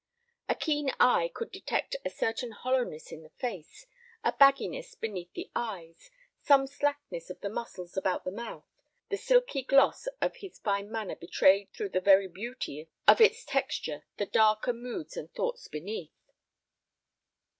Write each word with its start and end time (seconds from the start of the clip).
A 0.49 0.55
keen 0.55 0.89
eye 0.99 1.29
could 1.31 1.51
detect 1.51 1.95
a 2.03 2.09
certain 2.09 2.49
hollowness 2.53 3.11
in 3.11 3.21
the 3.21 3.29
face, 3.29 3.85
a 4.23 4.31
bagginess 4.33 4.95
beneath 4.95 5.31
the 5.33 5.51
eyes, 5.55 6.09
some 6.41 6.65
slackness 6.65 7.29
of 7.29 7.39
the 7.41 7.51
muscles 7.51 7.95
about 7.95 8.23
the 8.23 8.31
mouth. 8.31 8.65
The 9.09 9.17
silky 9.17 9.61
gloss 9.61 10.07
of 10.19 10.37
his 10.37 10.57
fine 10.57 10.91
manner 10.91 11.15
betrayed 11.17 11.71
through 11.71 11.89
the 11.89 12.01
very 12.01 12.27
beauty 12.27 12.89
of 13.07 13.21
its 13.21 13.45
texture 13.45 14.03
the 14.17 14.25
darker 14.25 14.73
moods 14.73 15.15
and 15.15 15.31
thoughts 15.31 15.67
beneath. 15.67 16.31